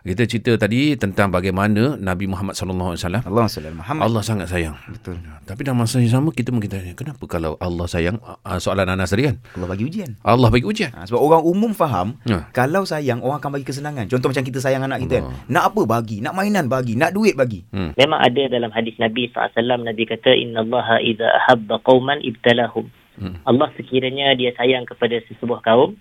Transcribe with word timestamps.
Kita 0.00 0.24
cerita 0.24 0.56
tadi 0.56 0.96
tentang 0.96 1.28
bagaimana 1.28 2.00
Nabi 2.00 2.24
Muhammad 2.24 2.56
sallallahu 2.56 2.96
alaihi 2.96 3.04
wasallam 3.04 3.22
Allah 3.28 3.46
Muhammad. 3.76 4.02
Allah 4.08 4.22
sangat 4.24 4.46
sayang. 4.48 4.76
Betul. 4.88 5.20
Tapi 5.44 5.60
dalam 5.60 5.84
masa 5.84 6.00
yang 6.00 6.16
sama 6.16 6.32
kita 6.32 6.48
mungkin 6.56 6.72
tanya, 6.72 6.96
kenapa 6.96 7.20
kalau 7.28 7.60
Allah 7.60 7.84
sayang 7.84 8.16
soalan 8.56 8.88
Anas 8.88 9.12
tadi 9.12 9.28
kan? 9.28 9.36
Allah 9.60 9.68
bagi 9.68 9.84
ujian. 9.84 10.16
Allah 10.24 10.48
bagi 10.48 10.64
ujian. 10.64 10.88
Ha, 10.96 11.04
sebab 11.04 11.20
orang 11.20 11.42
umum 11.44 11.76
faham 11.76 12.16
Ha. 12.24 12.48
kalau 12.56 12.88
sayang 12.88 13.20
orang 13.20 13.44
akan 13.44 13.60
bagi 13.60 13.66
kesenangan. 13.68 14.08
Contoh 14.08 14.32
macam 14.32 14.44
kita 14.46 14.58
sayang 14.62 14.88
anak 14.88 15.04
kita 15.04 15.20
kan. 15.20 15.24
Nak 15.52 15.64
apa 15.74 15.82
bagi, 15.84 16.24
nak 16.24 16.32
mainan 16.32 16.64
bagi, 16.70 16.96
nak 16.96 17.12
duit 17.12 17.36
bagi. 17.36 17.60
Hmm. 17.68 17.92
Memang 17.98 18.24
ada 18.24 18.42
dalam 18.48 18.72
hadis 18.72 18.96
Nabi 18.96 19.28
SAW, 19.28 19.84
Nabi 19.84 20.08
kata, 20.08 20.32
Inna 20.32 20.64
Allah 20.64 20.96
idha 21.04 21.28
ahabba 21.44 21.76
qawman 21.84 22.24
ibtalahum. 22.24 22.88
Hmm. 23.20 23.36
Allah 23.44 23.68
sekiranya 23.76 24.32
dia 24.32 24.56
sayang 24.56 24.88
kepada 24.88 25.20
sesebuah 25.28 25.60
kaum, 25.60 25.98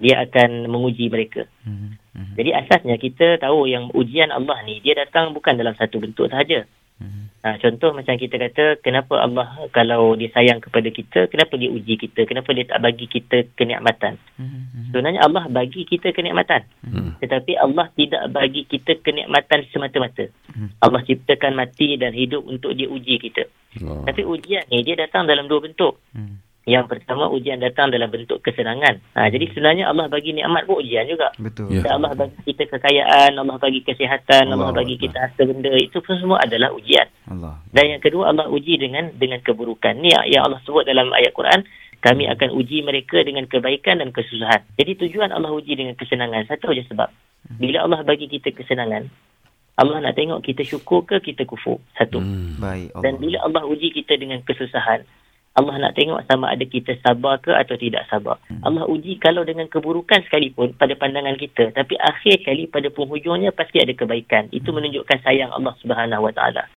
dia 0.00 0.18
akan 0.24 0.66
menguji 0.66 1.12
mereka. 1.12 1.46
Hmm. 1.62 1.99
Hmm. 2.10 2.34
Jadi 2.34 2.50
asasnya 2.54 2.96
kita 2.98 3.38
tahu 3.38 3.70
yang 3.70 3.88
ujian 3.94 4.34
Allah 4.34 4.58
ni, 4.66 4.82
dia 4.82 4.98
datang 4.98 5.30
bukan 5.30 5.54
dalam 5.54 5.74
satu 5.78 6.02
bentuk 6.02 6.26
sahaja. 6.26 6.66
Hmm. 7.00 7.32
Ha, 7.40 7.56
contoh 7.56 7.96
macam 7.96 8.20
kita 8.20 8.36
kata, 8.36 8.84
kenapa 8.84 9.16
Allah 9.16 9.48
kalau 9.72 10.12
dia 10.12 10.28
sayang 10.28 10.60
kepada 10.60 10.92
kita, 10.92 11.24
kenapa 11.32 11.56
dia 11.56 11.72
uji 11.72 11.96
kita? 11.96 12.28
Kenapa 12.28 12.52
dia 12.52 12.68
tak 12.68 12.84
bagi 12.84 13.08
kita 13.08 13.48
kenikmatan? 13.56 14.20
Hmm. 14.36 14.92
Sebenarnya 14.92 15.24
Allah 15.24 15.48
bagi 15.48 15.88
kita 15.88 16.12
kenikmatan. 16.12 16.68
Hmm. 16.84 17.16
Tetapi 17.16 17.56
Allah 17.56 17.88
tidak 17.96 18.28
bagi 18.28 18.68
kita 18.68 19.00
kenikmatan 19.00 19.64
semata-mata. 19.72 20.28
Hmm. 20.52 20.68
Allah 20.84 21.00
ciptakan 21.08 21.56
mati 21.56 21.96
dan 21.96 22.12
hidup 22.12 22.44
untuk 22.44 22.76
dia 22.76 22.92
uji 22.92 23.16
kita. 23.16 23.48
Oh. 23.80 24.04
Tapi 24.04 24.20
ujian 24.20 24.68
ni 24.68 24.84
dia 24.84 25.00
datang 25.00 25.24
dalam 25.24 25.48
dua 25.48 25.64
bentuk. 25.64 25.96
Hmm. 26.12 26.29
Yang 26.68 26.92
pertama 26.92 27.32
ujian 27.32 27.56
datang 27.56 27.88
dalam 27.88 28.12
bentuk 28.12 28.44
kesenangan. 28.44 29.00
Ha, 29.16 29.32
jadi 29.32 29.48
sebenarnya 29.48 29.88
Allah 29.88 30.12
bagi 30.12 30.36
nikmat 30.36 30.68
pun 30.68 30.84
ujian 30.84 31.08
juga. 31.08 31.32
Betul. 31.40 31.72
Ya. 31.72 31.88
Allah 31.96 32.12
bagi 32.12 32.36
kita 32.44 32.68
kekayaan, 32.68 33.32
Allah 33.40 33.56
bagi 33.56 33.80
kesihatan, 33.80 34.52
Allah, 34.52 34.68
Allah 34.68 34.76
bagi 34.76 35.00
Akbar. 35.00 35.04
kita 35.08 35.16
harta 35.24 35.42
benda. 35.48 35.72
Itu 35.80 36.04
pun 36.04 36.20
semua 36.20 36.38
adalah 36.44 36.68
ujian. 36.76 37.08
Allah. 37.32 37.56
Dan 37.72 37.96
yang 37.96 38.02
kedua 38.04 38.28
Allah 38.28 38.44
uji 38.52 38.76
dengan 38.76 39.08
dengan 39.16 39.40
keburukan. 39.40 39.96
Ni 40.04 40.12
yang 40.12 40.24
yang 40.28 40.42
Allah 40.44 40.60
sebut 40.68 40.84
dalam 40.84 41.08
ayat 41.16 41.32
Quran. 41.32 41.64
Kami 42.00 42.28
akan 42.32 42.48
uji 42.56 42.80
mereka 42.80 43.20
dengan 43.20 43.44
kebaikan 43.44 44.00
dan 44.00 44.08
kesusahan. 44.12 44.64
Jadi 44.76 45.04
tujuan 45.04 45.32
Allah 45.32 45.52
uji 45.52 45.76
dengan 45.76 45.96
kesenangan. 45.96 46.48
Satu 46.48 46.72
aja 46.72 46.84
sebab. 46.88 47.08
Bila 47.60 47.84
Allah 47.84 48.00
bagi 48.04 48.24
kita 48.28 48.52
kesenangan, 48.56 49.08
Allah 49.80 49.96
nak 50.04 50.16
tengok 50.16 50.44
kita 50.44 50.64
syukur 50.64 51.08
ke 51.08 51.20
kita 51.24 51.48
kufur. 51.48 51.80
Satu. 51.96 52.20
Hmm. 52.20 52.60
Baik. 52.60 52.92
Allah. 52.96 53.04
Dan 53.04 53.12
bila 53.16 53.36
Allah 53.44 53.62
uji 53.64 53.92
kita 53.96 54.16
dengan 54.20 54.40
kesusahan, 54.44 55.04
Allah 55.50 55.82
nak 55.82 55.98
tengok 55.98 56.22
sama 56.30 56.54
ada 56.54 56.62
kita 56.62 56.94
sabar 57.02 57.42
ke 57.42 57.50
atau 57.50 57.74
tidak 57.74 58.06
sabar. 58.06 58.38
Allah 58.62 58.86
uji 58.86 59.18
kalau 59.18 59.42
dengan 59.42 59.66
keburukan 59.66 60.22
sekalipun 60.26 60.78
pada 60.78 60.94
pandangan 60.94 61.34
kita, 61.34 61.74
tapi 61.74 61.98
akhir 61.98 62.46
kali 62.46 62.70
pada 62.70 62.86
penghujungnya 62.88 63.50
pasti 63.50 63.82
ada 63.82 63.90
kebaikan. 63.90 64.46
Itu 64.54 64.70
menunjukkan 64.70 65.18
sayang 65.26 65.50
Allah 65.50 65.74
Subhanahu 65.82 66.30
Wa 66.30 66.32
Taala. 66.32 66.62